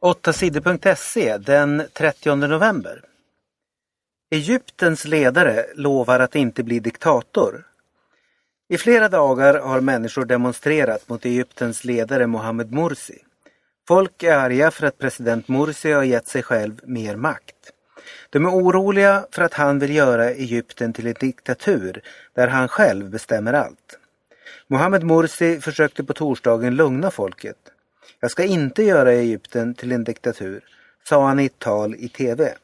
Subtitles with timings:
[0.00, 3.02] 8sidor.se den 30 november.
[4.30, 7.66] Egyptens ledare lovar att inte bli diktator.
[8.68, 13.18] I flera dagar har människor demonstrerat mot Egyptens ledare Mohammed Morsi.
[13.88, 17.72] Folk är arga för att president Morsi har gett sig själv mer makt.
[18.30, 22.02] De är oroliga för att han vill göra Egypten till en diktatur
[22.34, 23.98] där han själv bestämmer allt.
[24.66, 27.56] Mohammed Morsi försökte på torsdagen lugna folket.
[28.20, 30.64] Jag ska inte göra Egypten till en diktatur,
[31.08, 32.54] sa han i ett tal i TV.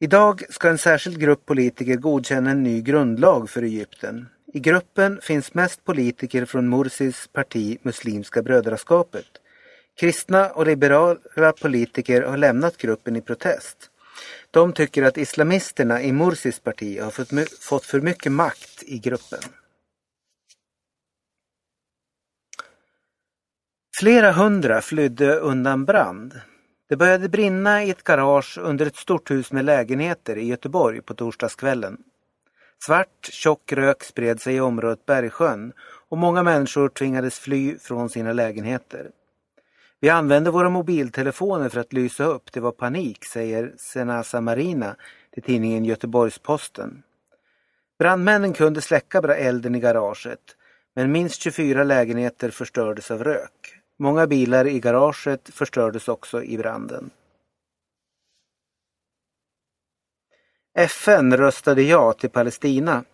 [0.00, 4.28] Idag ska en särskild grupp politiker godkänna en ny grundlag för Egypten.
[4.52, 9.26] I gruppen finns mest politiker från Mursis parti Muslimska brödraskapet.
[9.96, 13.90] Kristna och liberala politiker har lämnat gruppen i protest.
[14.50, 17.10] De tycker att islamisterna i Mursis parti har
[17.60, 19.42] fått för mycket makt i gruppen.
[24.04, 26.40] Flera hundra flydde undan brand.
[26.88, 31.14] Det började brinna i ett garage under ett stort hus med lägenheter i Göteborg på
[31.14, 31.96] torsdagskvällen.
[32.86, 35.72] Svart, tjock rök spred sig i området Bergsjön
[36.08, 39.10] och många människor tvingades fly från sina lägenheter.
[40.00, 44.96] Vi använde våra mobiltelefoner för att lysa upp, det var panik, säger Senasa Marina
[45.34, 47.02] till tidningen Göteborgs-Posten.
[47.98, 50.56] Brandmännen kunde släcka elden i garaget,
[50.94, 53.80] men minst 24 lägenheter förstördes av rök.
[53.98, 57.10] Många bilar i garaget förstördes också i branden.
[60.78, 63.04] FN röstade ja till Palestina.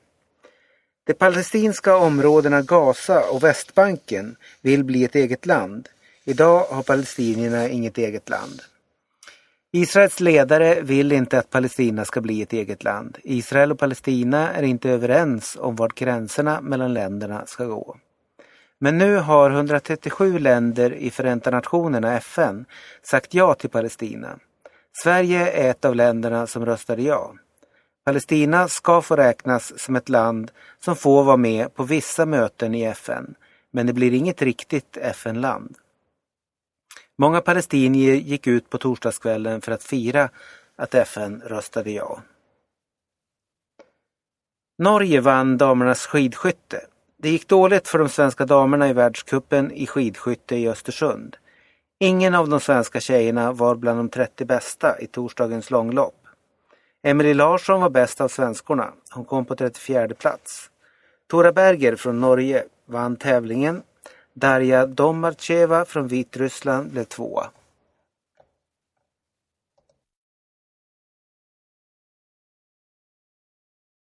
[1.06, 5.88] De palestinska områdena Gaza och Västbanken vill bli ett eget land.
[6.24, 8.62] Idag har palestinierna inget eget land.
[9.72, 13.18] Israels ledare vill inte att Palestina ska bli ett eget land.
[13.22, 17.96] Israel och Palestina är inte överens om var gränserna mellan länderna ska gå.
[18.82, 22.64] Men nu har 137 länder i Förenta Nationerna, FN,
[23.02, 24.38] sagt ja till Palestina.
[25.02, 27.34] Sverige är ett av länderna som röstade ja.
[28.04, 32.84] Palestina ska få räknas som ett land som får vara med på vissa möten i
[32.84, 33.34] FN,
[33.70, 35.76] men det blir inget riktigt FN-land.
[37.18, 40.28] Många palestinier gick ut på torsdagskvällen för att fira
[40.76, 42.22] att FN röstade ja.
[44.78, 46.86] Norge vann damernas skidskytte.
[47.22, 51.36] Det gick dåligt för de svenska damerna i världskuppen i skidskytte i Östersund.
[51.98, 56.14] Ingen av de svenska tjejerna var bland de 30 bästa i torsdagens långlopp.
[57.02, 58.92] Emelie Larsson var bäst av svenskorna.
[59.10, 60.70] Hon kom på 34 plats.
[61.30, 63.82] Tora Berger från Norge vann tävlingen.
[64.34, 67.50] Darja Domarcheva från Vitryssland blev tvåa.